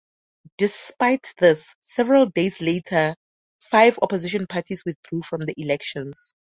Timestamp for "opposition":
4.01-4.47